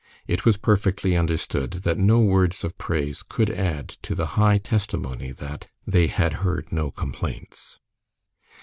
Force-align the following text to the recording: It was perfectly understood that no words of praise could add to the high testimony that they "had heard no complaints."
It 0.25 0.45
was 0.45 0.57
perfectly 0.57 1.15
understood 1.15 1.73
that 1.83 1.99
no 1.99 2.17
words 2.21 2.63
of 2.63 2.75
praise 2.79 3.21
could 3.21 3.51
add 3.51 3.87
to 4.01 4.15
the 4.15 4.25
high 4.33 4.57
testimony 4.57 5.31
that 5.31 5.67
they 5.85 6.07
"had 6.07 6.33
heard 6.41 6.71
no 6.71 6.89
complaints." 6.89 7.77